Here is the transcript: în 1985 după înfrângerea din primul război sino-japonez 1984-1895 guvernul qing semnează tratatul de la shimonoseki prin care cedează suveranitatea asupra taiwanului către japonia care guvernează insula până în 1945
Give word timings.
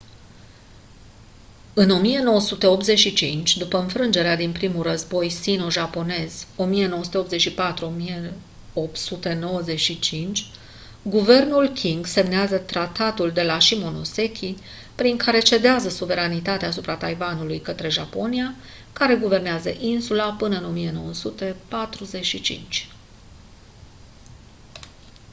în 1.73 1.89
1985 1.89 3.57
după 3.57 3.77
înfrângerea 3.77 4.35
din 4.35 4.51
primul 4.51 4.83
război 4.83 5.29
sino-japonez 5.29 6.45
1984-1895 6.45 6.49
guvernul 11.01 11.67
qing 11.67 12.05
semnează 12.05 12.57
tratatul 12.57 13.31
de 13.31 13.41
la 13.43 13.59
shimonoseki 13.59 14.55
prin 14.95 15.17
care 15.17 15.39
cedează 15.39 15.89
suveranitatea 15.89 16.67
asupra 16.67 16.95
taiwanului 16.97 17.59
către 17.61 17.89
japonia 17.89 18.55
care 18.93 19.15
guvernează 19.15 19.69
insula 19.79 20.31
până 20.33 20.57
în 20.57 20.65
1945 20.65 22.89